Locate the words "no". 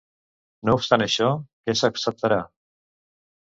0.69-0.75